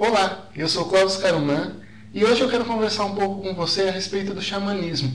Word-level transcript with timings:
Olá, 0.00 0.48
eu 0.54 0.68
sou 0.68 0.84
Cláudio 0.84 1.18
Carumã 1.18 1.72
e 2.14 2.24
hoje 2.24 2.40
eu 2.40 2.48
quero 2.48 2.64
conversar 2.64 3.04
um 3.04 3.16
pouco 3.16 3.42
com 3.42 3.52
você 3.52 3.88
a 3.88 3.90
respeito 3.90 4.32
do 4.32 4.40
xamanismo, 4.40 5.12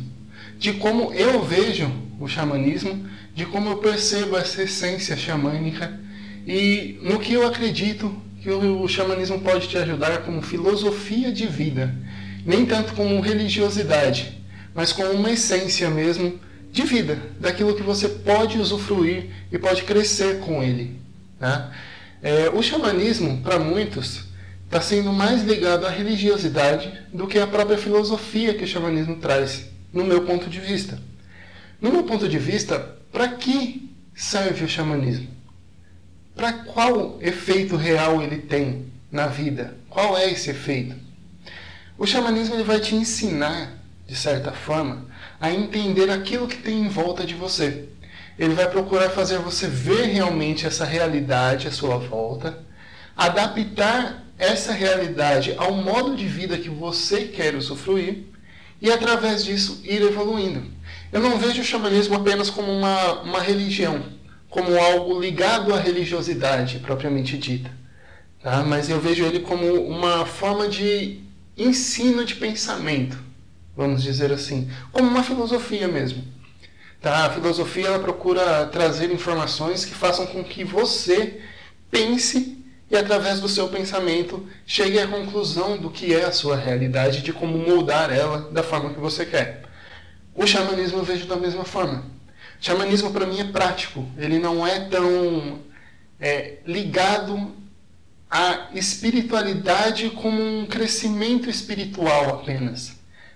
de 0.60 0.74
como 0.74 1.14
eu 1.14 1.42
vejo 1.42 1.90
o 2.20 2.28
xamanismo, 2.28 3.08
de 3.34 3.46
como 3.46 3.70
eu 3.70 3.78
percebo 3.78 4.36
essa 4.36 4.62
essência 4.62 5.16
xamânica 5.16 5.98
e 6.46 7.00
no 7.02 7.18
que 7.18 7.32
eu 7.32 7.48
acredito 7.48 8.14
que 8.42 8.50
o 8.50 8.86
xamanismo 8.90 9.40
pode 9.40 9.70
te 9.70 9.78
ajudar 9.78 10.24
como 10.24 10.42
filosofia 10.42 11.32
de 11.32 11.48
vida, 11.48 11.96
nem 12.46 12.66
tanto 12.66 12.94
como 12.94 13.22
religiosidade, 13.22 14.38
mas 14.76 14.92
como 14.92 15.12
uma 15.12 15.32
essência 15.32 15.90
mesmo 15.90 16.38
de 16.74 16.84
vida, 16.84 17.18
daquilo 17.40 17.74
que 17.74 17.84
você 17.84 18.10
pode 18.10 18.60
usufruir 18.60 19.30
e 19.50 19.58
pode 19.58 19.84
crescer 19.84 20.42
com 20.42 20.62
ele. 20.62 21.00
Né? 21.40 21.72
É, 22.22 22.52
o 22.54 22.62
xamanismo, 22.62 23.42
para 23.42 23.58
muitos, 23.58 24.33
está 24.74 24.82
sendo 24.82 25.14
mais 25.14 25.44
ligado 25.44 25.86
à 25.86 25.90
religiosidade 25.92 26.92
do 27.14 27.28
que 27.28 27.38
à 27.38 27.46
própria 27.46 27.78
filosofia 27.78 28.56
que 28.56 28.64
o 28.64 28.68
xamanismo 28.68 29.18
traz, 29.18 29.70
no 29.94 30.04
meu 30.04 30.24
ponto 30.26 30.50
de 30.50 30.60
vista. 30.60 31.00
No 31.80 31.92
meu 31.92 32.04
ponto 32.06 32.28
de 32.28 32.40
vista, 32.40 32.80
para 33.12 33.28
que 33.28 33.96
serve 34.16 34.66
o 34.66 34.68
xamanismo? 34.68 35.28
Para 36.36 36.54
qual 36.54 37.20
efeito 37.22 37.76
real 37.76 38.20
ele 38.24 38.38
tem 38.38 38.88
na 39.12 39.28
vida? 39.28 39.78
Qual 39.92 40.18
é 40.18 40.32
esse 40.32 40.50
efeito? 40.50 40.96
O 41.96 42.08
xamanismo 42.08 42.56
ele 42.56 42.64
vai 42.64 42.80
te 42.80 42.96
ensinar, 42.96 43.74
de 44.08 44.16
certa 44.16 44.52
forma, 44.54 45.06
a 45.40 45.52
entender 45.52 46.10
aquilo 46.10 46.48
que 46.48 46.58
tem 46.58 46.80
em 46.80 46.90
volta 46.90 47.24
de 47.24 47.36
você. 47.36 47.90
Ele 48.40 48.56
vai 48.56 48.68
procurar 48.68 49.12
fazer 49.12 49.38
você 49.38 49.68
ver 49.68 50.06
realmente 50.06 50.66
essa 50.66 50.84
realidade 50.84 51.68
à 51.68 51.72
sua 51.72 52.00
volta, 52.00 52.58
adaptar 53.16 54.23
essa 54.38 54.74
realidade 54.74 55.54
ao 55.58 55.74
modo 55.74 56.16
de 56.16 56.28
vida 56.28 56.58
que 56.58 56.70
você 56.70 57.26
quer 57.26 57.56
usufruir 57.56 58.24
e, 58.82 58.92
através 58.92 59.44
disso, 59.46 59.82
ir 59.84 60.02
evoluindo. 60.02 60.66
Eu 61.12 61.22
não 61.22 61.38
vejo 61.38 61.62
o 61.62 61.66
xamanismo 61.66 62.16
apenas 62.16 62.50
como 62.50 62.72
uma, 62.72 63.22
uma 63.22 63.40
religião, 63.40 64.04
como 64.50 64.78
algo 64.78 65.20
ligado 65.20 65.74
à 65.74 65.80
religiosidade 65.80 66.80
propriamente 66.80 67.38
dita, 67.38 67.72
tá? 68.42 68.64
mas 68.64 68.90
eu 68.90 69.00
vejo 69.00 69.24
ele 69.24 69.40
como 69.40 69.66
uma 69.88 70.26
forma 70.26 70.68
de 70.68 71.22
ensino 71.58 72.26
de 72.26 72.36
pensamento, 72.36 73.18
vamos 73.76 74.02
dizer 74.04 74.32
assim, 74.32 74.70
como 74.92 75.08
uma 75.08 75.24
filosofia 75.24 75.88
mesmo. 75.88 76.24
Tá? 77.00 77.26
A 77.26 77.30
filosofia 77.30 77.88
ela 77.88 78.00
procura 78.00 78.66
trazer 78.68 79.12
informações 79.12 79.86
que 79.86 79.94
façam 79.94 80.26
com 80.26 80.44
que 80.44 80.64
você 80.64 81.42
pense 81.92 82.63
e 82.90 82.96
através 82.96 83.40
do 83.40 83.50
seu 83.50 83.68
pensamento 83.70 84.48
chegue 84.66 85.00
à 85.00 85.08
conclusão 85.08 85.78
do 85.78 85.90
que 85.90 86.14
é 86.14 86.26
a 86.26 86.32
sua 86.32 86.56
realidade, 86.56 87.22
de 87.22 87.34
como 87.34 87.58
moldar 87.58 88.12
ela 88.12 88.52
da 88.52 88.62
forma 88.62 88.94
que 88.94 89.00
você 89.00 89.26
quer. 89.26 89.64
O 90.36 90.46
xamanismo 90.46 91.00
eu 91.00 91.04
vejo 91.04 91.26
da 91.26 91.36
mesma 91.36 91.64
forma. 91.64 92.06
O 92.60 92.64
xamanismo 92.64 93.12
para 93.12 93.26
mim 93.26 93.40
é 93.40 93.46
prático, 93.46 94.08
ele 94.18 94.40
não 94.40 94.66
é 94.66 94.82
tão 94.82 95.60
é, 96.20 96.60
ligado 96.66 97.54
à 98.30 98.70
espiritualidade 98.74 100.10
como 100.10 100.42
um 100.42 100.66
crescimento 100.66 101.50
espiritual 101.50 102.30
apenas. 102.30 102.94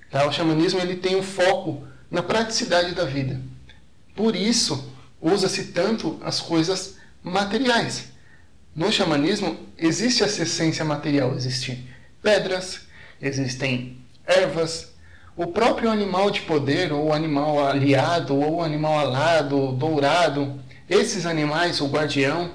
Tá? 0.10 0.26
O 0.26 0.32
xamanismo 0.32 0.80
ele 0.80 0.96
tem 0.96 1.16
um 1.16 1.24
foco 1.24 1.86
na 2.10 2.24
praticidade 2.24 2.96
da 2.96 3.06
vida. 3.06 3.40
Por 4.16 4.36
isso, 4.36 4.92
usa-se 5.22 5.66
tanto 5.66 6.20
as 6.24 6.40
coisas 6.40 6.96
materiais. 7.22 8.12
No 8.78 8.92
xamanismo 8.92 9.58
existe 9.76 10.24
essa 10.24 10.44
essência 10.44 10.86
material, 10.86 11.34
existem 11.36 11.84
pedras, 12.22 12.82
existem 13.20 13.98
ervas, 14.24 14.94
o 15.36 15.48
próprio 15.48 15.90
animal 15.90 16.30
de 16.30 16.42
poder, 16.42 16.94
ou 16.94 17.12
animal 17.12 17.66
aliado, 17.66 18.36
ou 18.36 18.62
animal 18.62 19.00
alado, 19.00 19.72
dourado, 19.72 20.62
esses 20.88 21.26
animais, 21.26 21.82
o 21.82 21.88
guardião, 21.88 22.52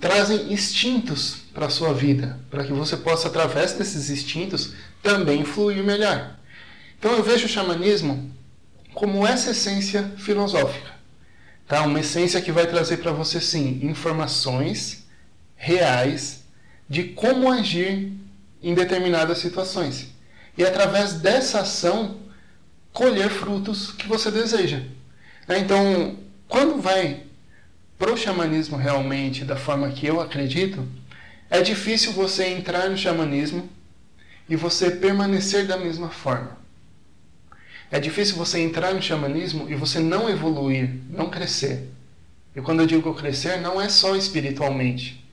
trazem 0.00 0.52
instintos 0.52 1.38
para 1.52 1.66
a 1.66 1.70
sua 1.70 1.92
vida, 1.92 2.38
para 2.48 2.62
que 2.62 2.72
você 2.72 2.96
possa, 2.96 3.26
através 3.26 3.72
desses 3.72 4.08
instintos, 4.08 4.72
também 5.02 5.44
fluir 5.44 5.82
melhor. 5.82 6.36
Então 6.96 7.10
eu 7.10 7.24
vejo 7.24 7.46
o 7.46 7.48
xamanismo 7.48 8.30
como 8.94 9.26
essa 9.26 9.50
essência 9.50 10.12
filosófica. 10.16 10.92
Tá? 11.66 11.82
Uma 11.82 11.98
essência 11.98 12.40
que 12.40 12.52
vai 12.52 12.68
trazer 12.68 12.98
para 12.98 13.10
você, 13.10 13.40
sim, 13.40 13.80
informações 13.82 15.05
reais 15.56 16.44
de 16.88 17.04
como 17.04 17.50
agir 17.50 18.12
em 18.62 18.74
determinadas 18.74 19.38
situações. 19.38 20.14
E 20.56 20.64
através 20.64 21.14
dessa 21.14 21.60
ação, 21.60 22.18
colher 22.92 23.28
frutos 23.28 23.92
que 23.92 24.06
você 24.06 24.30
deseja. 24.30 24.82
Né? 25.46 25.58
Então, 25.58 26.18
quando 26.48 26.80
vai 26.80 27.24
para 27.98 28.12
o 28.12 28.16
xamanismo 28.16 28.76
realmente 28.76 29.44
da 29.44 29.56
forma 29.56 29.90
que 29.90 30.06
eu 30.06 30.20
acredito, 30.20 30.86
é 31.50 31.60
difícil 31.60 32.12
você 32.12 32.46
entrar 32.46 32.88
no 32.88 32.96
xamanismo 32.96 33.68
e 34.48 34.56
você 34.56 34.90
permanecer 34.90 35.66
da 35.66 35.76
mesma 35.76 36.08
forma. 36.08 36.56
É 37.90 38.00
difícil 38.00 38.36
você 38.36 38.60
entrar 38.60 38.94
no 38.94 39.02
xamanismo 39.02 39.70
e 39.70 39.74
você 39.74 40.00
não 40.00 40.28
evoluir, 40.28 40.90
não 41.08 41.30
crescer. 41.30 41.88
E 42.54 42.60
quando 42.60 42.80
eu 42.80 42.86
digo 42.86 43.14
crescer, 43.14 43.60
não 43.60 43.80
é 43.80 43.88
só 43.88 44.16
espiritualmente 44.16 45.25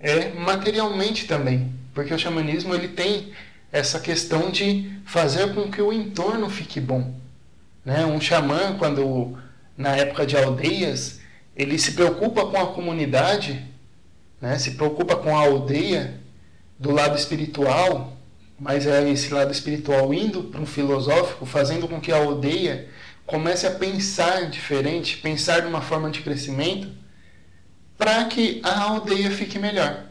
é 0.00 0.30
materialmente 0.30 1.26
também, 1.26 1.72
porque 1.92 2.14
o 2.14 2.18
xamanismo 2.18 2.74
ele 2.74 2.88
tem 2.88 3.32
essa 3.72 4.00
questão 4.00 4.50
de 4.50 4.90
fazer 5.04 5.54
com 5.54 5.70
que 5.70 5.82
o 5.82 5.92
entorno 5.92 6.48
fique 6.48 6.80
bom. 6.80 7.14
Né? 7.84 8.04
Um 8.06 8.20
xamã, 8.20 8.76
quando 8.78 9.36
na 9.76 9.96
época 9.96 10.26
de 10.26 10.36
aldeias, 10.36 11.20
ele 11.56 11.78
se 11.78 11.92
preocupa 11.92 12.46
com 12.46 12.56
a 12.56 12.72
comunidade, 12.72 13.64
né? 14.40 14.58
se 14.58 14.72
preocupa 14.72 15.16
com 15.16 15.36
a 15.36 15.40
aldeia 15.40 16.20
do 16.78 16.90
lado 16.92 17.16
espiritual, 17.16 18.16
mas 18.58 18.86
é 18.86 19.08
esse 19.10 19.32
lado 19.32 19.52
espiritual 19.52 20.12
indo 20.14 20.44
para 20.44 20.60
um 20.60 20.66
filosófico, 20.66 21.44
fazendo 21.44 21.88
com 21.88 22.00
que 22.00 22.12
a 22.12 22.16
aldeia 22.16 22.88
comece 23.26 23.66
a 23.66 23.70
pensar 23.70 24.48
diferente, 24.48 25.18
pensar 25.18 25.60
de 25.60 25.66
uma 25.66 25.80
forma 25.80 26.10
de 26.10 26.20
crescimento, 26.22 26.88
para 27.98 28.24
que 28.26 28.60
a 28.62 28.80
aldeia 28.80 29.30
fique 29.30 29.58
melhor. 29.58 30.04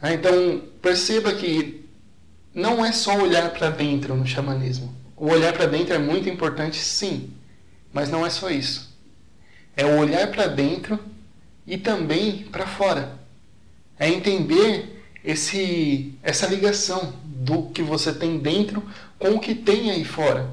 Ah, 0.00 0.14
então, 0.14 0.62
perceba 0.80 1.32
que 1.34 1.84
não 2.54 2.84
é 2.84 2.90
só 2.90 3.16
olhar 3.18 3.50
para 3.50 3.68
dentro 3.68 4.16
no 4.16 4.26
xamanismo. 4.26 4.94
O 5.14 5.28
olhar 5.28 5.52
para 5.52 5.66
dentro 5.66 5.94
é 5.94 5.98
muito 5.98 6.28
importante, 6.28 6.78
sim, 6.78 7.30
mas 7.92 8.08
não 8.08 8.24
é 8.24 8.30
só 8.30 8.50
isso. 8.50 8.96
É 9.76 9.84
o 9.84 9.98
olhar 9.98 10.26
para 10.28 10.46
dentro 10.46 10.98
e 11.66 11.76
também 11.76 12.44
para 12.44 12.66
fora. 12.66 13.18
É 13.98 14.08
entender 14.08 15.02
esse, 15.22 16.14
essa 16.22 16.46
ligação 16.46 17.14
do 17.24 17.64
que 17.70 17.82
você 17.82 18.12
tem 18.12 18.38
dentro 18.38 18.82
com 19.18 19.30
o 19.30 19.40
que 19.40 19.54
tem 19.54 19.90
aí 19.90 20.04
fora. 20.04 20.50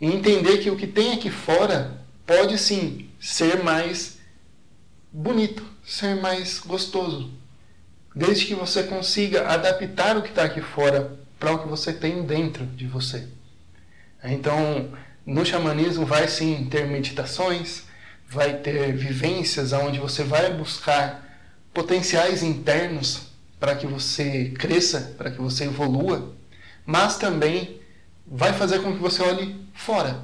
E 0.00 0.06
entender 0.06 0.58
que 0.58 0.70
o 0.70 0.76
que 0.76 0.86
tem 0.86 1.12
aqui 1.12 1.30
fora 1.30 2.02
pode 2.26 2.58
sim 2.58 3.08
ser 3.20 3.62
mais 3.62 4.18
bonito, 5.12 5.64
ser 5.84 6.16
mais 6.16 6.58
gostoso. 6.58 7.30
Desde 8.14 8.46
que 8.46 8.54
você 8.54 8.82
consiga 8.84 9.46
adaptar 9.48 10.16
o 10.16 10.22
que 10.22 10.30
está 10.30 10.44
aqui 10.44 10.60
fora 10.60 11.18
para 11.38 11.52
o 11.52 11.58
que 11.58 11.68
você 11.68 11.92
tem 11.92 12.24
dentro 12.24 12.64
de 12.66 12.86
você. 12.86 13.28
Então, 14.24 14.90
no 15.26 15.44
xamanismo 15.44 16.06
vai 16.06 16.28
sim 16.28 16.66
ter 16.70 16.86
meditações, 16.86 17.84
vai 18.28 18.58
ter 18.58 18.94
vivências 18.94 19.72
onde 19.72 19.98
você 19.98 20.22
vai 20.22 20.52
buscar 20.54 21.22
potenciais 21.74 22.42
internos 22.42 23.32
para 23.58 23.74
que 23.74 23.86
você 23.86 24.50
cresça, 24.58 25.14
para 25.18 25.30
que 25.30 25.40
você 25.40 25.64
evolua, 25.64 26.34
mas 26.84 27.16
também 27.16 27.80
vai 28.26 28.52
fazer 28.52 28.80
com 28.80 28.92
que 28.92 28.98
você 28.98 29.22
olhe 29.22 29.56
fora. 29.74 30.22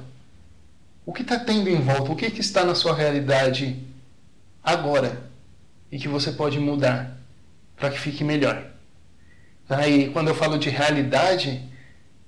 O 1.05 1.13
que 1.13 1.21
está 1.21 1.39
tendo 1.39 1.69
em 1.69 1.81
volta? 1.81 2.11
O 2.11 2.15
que, 2.15 2.29
que 2.29 2.41
está 2.41 2.63
na 2.63 2.75
sua 2.75 2.93
realidade 2.93 3.88
agora 4.69 5.29
e 5.91 5.97
que 5.97 6.07
você 6.07 6.31
pode 6.31 6.59
mudar 6.59 7.17
para 7.75 7.89
que 7.89 7.99
fique 7.99 8.23
melhor. 8.23 8.65
E 9.87 10.07
quando 10.09 10.29
eu 10.29 10.35
falo 10.35 10.57
de 10.57 10.69
realidade, 10.69 11.61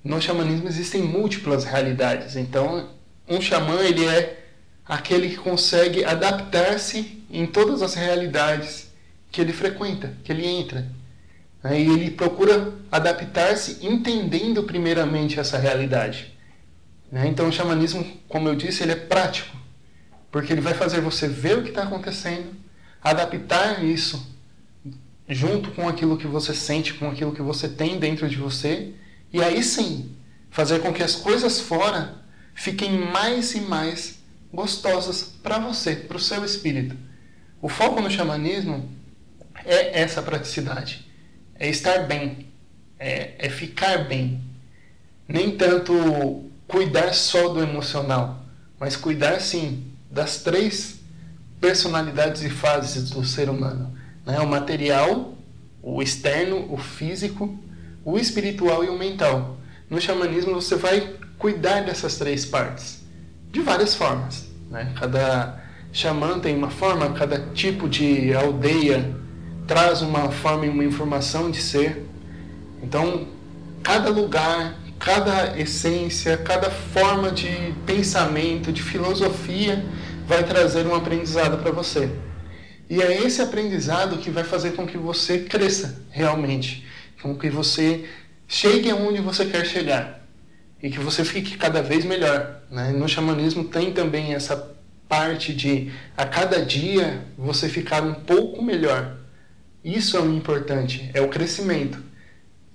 no 0.04 0.20
xamanismo 0.20 0.68
existem 0.68 1.02
múltiplas 1.02 1.64
realidades. 1.64 2.36
Então, 2.36 2.90
um 3.28 3.40
xamã 3.40 3.80
ele 3.80 4.04
é 4.06 4.44
aquele 4.86 5.28
que 5.28 5.36
consegue 5.36 6.04
adaptar-se 6.04 7.24
em 7.30 7.46
todas 7.46 7.82
as 7.82 7.94
realidades 7.94 8.90
que 9.30 9.40
ele 9.40 9.52
frequenta, 9.52 10.14
que 10.22 10.30
ele 10.30 10.46
entra. 10.46 10.86
E 11.64 11.74
ele 11.74 12.10
procura 12.10 12.74
adaptar-se 12.90 13.84
entendendo 13.86 14.64
primeiramente 14.64 15.38
essa 15.38 15.58
realidade. 15.58 16.32
Né? 17.10 17.28
Então, 17.28 17.48
o 17.48 17.52
xamanismo, 17.52 18.04
como 18.28 18.48
eu 18.48 18.54
disse, 18.54 18.82
ele 18.82 18.92
é 18.92 18.96
prático. 18.96 19.56
Porque 20.32 20.50
ele 20.50 20.62
vai 20.62 20.72
fazer 20.72 21.02
você 21.02 21.28
ver 21.28 21.58
o 21.58 21.62
que 21.62 21.68
está 21.68 21.82
acontecendo, 21.82 22.56
adaptar 23.02 23.84
isso 23.84 24.34
junto 25.28 25.70
com 25.72 25.86
aquilo 25.86 26.16
que 26.16 26.26
você 26.26 26.54
sente, 26.54 26.94
com 26.94 27.10
aquilo 27.10 27.34
que 27.34 27.42
você 27.42 27.68
tem 27.68 27.98
dentro 27.98 28.26
de 28.26 28.38
você, 28.38 28.94
e 29.30 29.42
aí 29.42 29.62
sim 29.62 30.16
fazer 30.50 30.80
com 30.80 30.92
que 30.92 31.02
as 31.02 31.14
coisas 31.14 31.60
fora 31.60 32.22
fiquem 32.54 32.98
mais 32.98 33.54
e 33.54 33.60
mais 33.60 34.22
gostosas 34.52 35.22
para 35.42 35.58
você, 35.58 35.94
para 35.94 36.16
o 36.16 36.20
seu 36.20 36.42
espírito. 36.44 36.96
O 37.60 37.68
foco 37.68 38.00
no 38.00 38.10
xamanismo 38.10 38.90
é 39.66 40.00
essa 40.00 40.22
praticidade, 40.22 41.06
é 41.54 41.68
estar 41.68 42.06
bem, 42.06 42.48
é, 42.98 43.34
é 43.38 43.50
ficar 43.50 44.08
bem. 44.08 44.40
Nem 45.28 45.56
tanto 45.56 46.50
cuidar 46.66 47.12
só 47.12 47.48
do 47.48 47.62
emocional, 47.62 48.44
mas 48.80 48.96
cuidar 48.96 49.38
sim 49.38 49.91
das 50.12 50.42
três 50.42 51.00
personalidades 51.60 52.42
e 52.42 52.50
fases 52.50 53.10
do 53.10 53.24
ser 53.24 53.48
humano: 53.48 53.96
né? 54.26 54.38
o 54.40 54.46
material, 54.46 55.34
o 55.82 56.02
externo, 56.02 56.72
o 56.72 56.76
físico, 56.76 57.58
o 58.04 58.18
espiritual 58.18 58.84
e 58.84 58.88
o 58.88 58.98
mental. 58.98 59.56
No 59.88 60.00
xamanismo 60.00 60.54
você 60.54 60.76
vai 60.76 61.16
cuidar 61.38 61.80
dessas 61.80 62.16
três 62.16 62.44
partes 62.44 63.02
de 63.50 63.60
várias 63.60 63.94
formas. 63.94 64.46
Né? 64.70 64.92
Cada 64.98 65.60
xamã 65.92 66.38
tem 66.38 66.56
uma 66.56 66.70
forma, 66.70 67.10
cada 67.12 67.38
tipo 67.54 67.88
de 67.88 68.34
aldeia 68.34 69.14
traz 69.66 70.02
uma 70.02 70.30
forma 70.30 70.66
e 70.66 70.68
uma 70.68 70.84
informação 70.84 71.50
de 71.50 71.60
ser. 71.60 72.06
Então, 72.82 73.28
cada 73.82 74.10
lugar, 74.10 74.74
cada 74.98 75.58
essência, 75.58 76.36
cada 76.36 76.70
forma 76.70 77.30
de 77.30 77.74
pensamento, 77.86 78.72
de 78.72 78.82
filosofia 78.82 79.84
vai 80.32 80.44
trazer 80.44 80.86
um 80.86 80.94
aprendizado 80.94 81.58
para 81.58 81.70
você. 81.70 82.10
E 82.88 83.02
é 83.02 83.22
esse 83.22 83.42
aprendizado 83.42 84.16
que 84.16 84.30
vai 84.30 84.44
fazer 84.44 84.72
com 84.72 84.86
que 84.86 84.96
você 84.96 85.40
cresça 85.40 86.06
realmente, 86.10 86.86
com 87.20 87.36
que 87.36 87.50
você 87.50 88.08
chegue 88.48 88.90
aonde 88.90 89.20
você 89.20 89.44
quer 89.44 89.66
chegar 89.66 90.26
e 90.82 90.88
que 90.88 90.98
você 90.98 91.22
fique 91.22 91.58
cada 91.58 91.82
vez 91.82 92.06
melhor. 92.06 92.62
Né? 92.70 92.92
No 92.92 93.06
xamanismo 93.06 93.64
tem 93.64 93.92
também 93.92 94.32
essa 94.34 94.74
parte 95.06 95.52
de 95.52 95.92
a 96.16 96.24
cada 96.24 96.64
dia 96.64 97.26
você 97.36 97.68
ficar 97.68 98.02
um 98.02 98.14
pouco 98.14 98.62
melhor. 98.62 99.18
Isso 99.84 100.16
é 100.16 100.20
o 100.20 100.32
importante, 100.32 101.10
é 101.12 101.20
o 101.20 101.28
crescimento. 101.28 102.02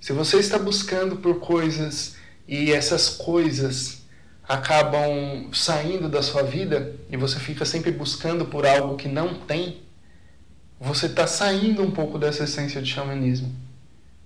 Se 0.00 0.12
você 0.12 0.38
está 0.38 0.58
buscando 0.58 1.16
por 1.16 1.40
coisas 1.40 2.14
e 2.46 2.70
essas 2.70 3.08
coisas 3.08 4.06
acabam 4.48 5.52
saindo 5.52 6.08
da 6.08 6.22
sua 6.22 6.42
vida 6.42 6.96
e 7.10 7.16
você 7.16 7.38
fica 7.38 7.64
sempre 7.64 7.90
buscando 7.92 8.46
por 8.46 8.66
algo 8.66 8.96
que 8.96 9.08
não 9.08 9.34
tem, 9.34 9.82
você 10.80 11.06
está 11.06 11.26
saindo 11.26 11.82
um 11.82 11.90
pouco 11.90 12.18
dessa 12.18 12.44
essência 12.44 12.80
de 12.80 12.90
xamanismo. 12.90 13.54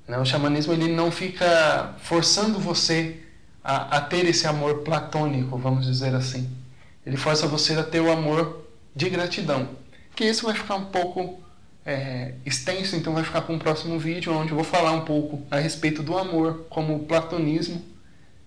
Né? 0.06 0.19
O 0.19 0.24
xamanismo 0.24 0.72
ele 0.72 0.88
não 0.88 1.10
fica 1.10 1.94
forçando 1.98 2.58
você 2.58 3.20
a, 3.64 3.96
a 3.98 4.00
ter 4.00 4.24
esse 4.26 4.46
amor 4.46 4.78
platônico, 4.78 5.58
vamos 5.58 5.86
dizer 5.86 6.14
assim 6.14 6.62
ele 7.04 7.16
força 7.16 7.46
você 7.46 7.75
a 7.75 7.82
ter 7.82 8.00
o 8.00 8.10
amor 8.10 8.64
de 8.94 9.08
gratidão. 9.10 9.68
Que 10.14 10.25
isso 10.25 10.46
vai 10.46 10.54
ficar 10.54 10.76
um 10.76 10.86
pouco 10.86 11.40
é, 11.84 12.34
extenso, 12.46 12.94
então 12.94 13.12
vai 13.12 13.25
ficar 13.25 13.42
para 13.42 13.54
um 13.54 13.58
próximo 13.58 13.98
vídeo 13.98 14.32
onde 14.32 14.52
eu 14.52 14.56
vou 14.56 14.64
falar 14.64 14.92
um 14.92 15.04
pouco 15.04 15.42
a 15.50 15.58
respeito 15.58 16.02
do 16.02 16.16
amor 16.16 16.66
como 16.70 17.00
platonismo 17.00 17.82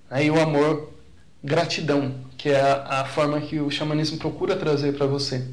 né, 0.09 0.25
e 0.25 0.31
o 0.31 0.39
amor 0.39 0.93
gratidão, 1.45 2.15
que 2.35 2.49
é 2.49 2.59
a, 2.59 3.01
a 3.01 3.05
forma 3.05 3.39
que 3.39 3.59
o 3.59 3.69
xamanismo 3.69 4.17
procura 4.17 4.55
trazer 4.55 4.93
para 4.93 5.05
você. 5.05 5.45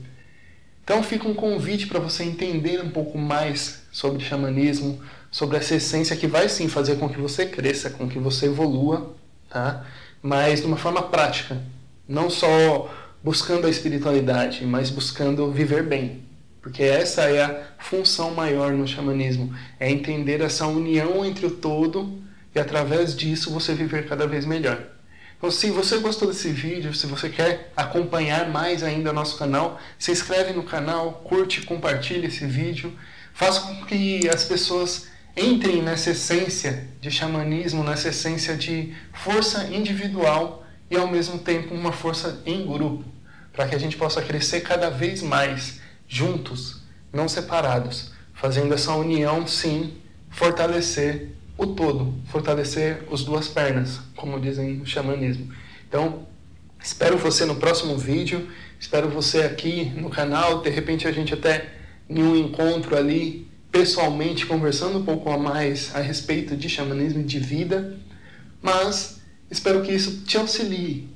Então 0.82 1.02
fica 1.02 1.28
um 1.28 1.34
convite 1.34 1.86
para 1.86 2.00
você 2.00 2.24
entender 2.24 2.82
um 2.82 2.90
pouco 2.90 3.18
mais 3.18 3.82
sobre 3.92 4.24
xamanismo, 4.24 4.98
sobre 5.30 5.58
essa 5.58 5.74
essência 5.74 6.16
que 6.16 6.26
vai 6.26 6.48
sim 6.48 6.66
fazer 6.66 6.96
com 6.96 7.08
que 7.08 7.20
você 7.20 7.44
cresça, 7.44 7.90
com 7.90 8.08
que 8.08 8.18
você 8.18 8.46
evolua, 8.46 9.14
tá? 9.50 9.84
mas 10.22 10.60
de 10.60 10.66
uma 10.66 10.78
forma 10.78 11.02
prática, 11.02 11.60
não 12.08 12.30
só 12.30 12.90
buscando 13.22 13.66
a 13.66 13.70
espiritualidade, 13.70 14.64
mas 14.64 14.88
buscando 14.88 15.52
viver 15.52 15.82
bem. 15.82 16.22
Porque 16.62 16.82
essa 16.82 17.22
é 17.22 17.42
a 17.42 17.62
função 17.78 18.30
maior 18.32 18.72
no 18.72 18.88
xamanismo, 18.88 19.54
é 19.78 19.90
entender 19.90 20.40
essa 20.40 20.66
união 20.66 21.24
entre 21.24 21.44
o 21.44 21.50
todo 21.50 22.18
e 22.54 22.58
através 22.58 23.14
disso 23.14 23.50
você 23.50 23.74
viver 23.74 24.08
cada 24.08 24.26
vez 24.26 24.46
melhor. 24.46 24.92
Então, 25.42 25.50
se 25.50 25.72
você 25.72 25.98
gostou 25.98 26.28
desse 26.28 26.52
vídeo, 26.52 26.94
se 26.94 27.04
você 27.04 27.28
quer 27.28 27.72
acompanhar 27.76 28.48
mais 28.48 28.84
ainda 28.84 29.10
o 29.10 29.12
nosso 29.12 29.36
canal, 29.36 29.76
se 29.98 30.12
inscreve 30.12 30.52
no 30.52 30.62
canal, 30.62 31.14
curte, 31.24 31.62
compartilhe 31.62 32.28
esse 32.28 32.46
vídeo, 32.46 32.96
faça 33.34 33.62
com 33.62 33.84
que 33.84 34.28
as 34.28 34.44
pessoas 34.44 35.08
entrem 35.36 35.82
nessa 35.82 36.10
essência 36.10 36.86
de 37.00 37.10
xamanismo, 37.10 37.82
nessa 37.82 38.10
essência 38.10 38.56
de 38.56 38.94
força 39.12 39.64
individual 39.64 40.64
e 40.88 40.96
ao 40.96 41.08
mesmo 41.08 41.40
tempo 41.40 41.74
uma 41.74 41.90
força 41.90 42.40
em 42.46 42.64
grupo, 42.64 43.04
para 43.52 43.66
que 43.66 43.74
a 43.74 43.78
gente 43.80 43.96
possa 43.96 44.22
crescer 44.22 44.60
cada 44.60 44.90
vez 44.90 45.22
mais 45.22 45.80
juntos, 46.06 46.82
não 47.12 47.28
separados, 47.28 48.12
fazendo 48.32 48.72
essa 48.72 48.94
união 48.94 49.44
sim 49.48 49.96
fortalecer 50.30 51.30
o 51.62 51.75
todo, 51.75 52.14
fortalecer 52.26 53.05
as 53.12 53.23
duas 53.25 53.49
pernas, 53.49 54.00
como 54.17 54.41
dizem 54.41 54.75
no 54.76 54.87
xamanismo. 54.87 55.53
Então, 55.88 56.26
espero 56.82 57.17
você 57.19 57.44
no 57.44 57.56
próximo 57.56 57.97
vídeo, 57.97 58.49
espero 58.79 59.09
você 59.09 59.43
aqui 59.43 59.93
no 59.97 60.11
canal, 60.11 60.62
de 60.62 60.70
repente 60.70 61.06
a 61.06 61.12
gente 61.12 61.35
até 61.35 61.73
em 62.09 62.23
um 62.23 62.37
encontro 62.37 62.97
ali 62.97 63.47
pessoalmente 63.70 64.44
conversando 64.47 64.99
um 64.99 65.05
pouco 65.05 65.31
a 65.31 65.38
mais 65.38 65.94
a 65.94 66.00
respeito 66.00 66.56
de 66.56 66.69
xamanismo 66.69 67.20
e 67.20 67.25
de 67.25 67.38
vida, 67.38 67.97
mas 68.61 69.23
Espero 69.53 69.82
que 69.82 69.93
isso 69.93 70.25
te 70.25 70.38
auxilie 70.38 71.11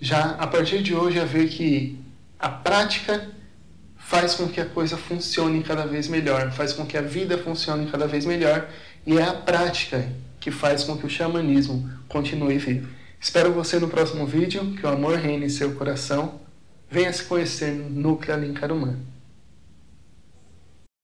já 0.00 0.30
a 0.38 0.46
partir 0.46 0.82
de 0.82 0.94
hoje 0.94 1.20
a 1.20 1.26
ver 1.26 1.46
que 1.50 1.98
a 2.38 2.48
prática 2.48 3.28
faz 4.08 4.34
com 4.34 4.48
que 4.48 4.60
a 4.60 4.66
coisa 4.66 4.96
funcione 4.96 5.64
cada 5.64 5.84
vez 5.84 6.06
melhor, 6.06 6.52
faz 6.52 6.72
com 6.72 6.86
que 6.86 6.96
a 6.96 7.02
vida 7.02 7.36
funcione 7.38 7.90
cada 7.90 8.06
vez 8.06 8.24
melhor 8.24 8.68
e 9.04 9.18
é 9.18 9.22
a 9.22 9.34
prática 9.34 10.08
que 10.38 10.50
faz 10.50 10.84
com 10.84 10.96
que 10.96 11.04
o 11.04 11.10
xamanismo 11.10 11.90
continue 12.06 12.56
vivo. 12.56 12.88
Espero 13.20 13.52
você 13.52 13.80
no 13.80 13.88
próximo 13.88 14.24
vídeo, 14.24 14.74
que 14.76 14.86
o 14.86 14.88
amor 14.88 15.16
reine 15.16 15.46
em 15.46 15.48
seu 15.48 15.74
coração. 15.74 16.40
Venha 16.88 17.12
se 17.12 17.24
conhecer 17.24 17.72
no 17.72 17.90
Núcleo 17.90 18.32
Alencar 18.32 18.70
Humano. 18.70 19.15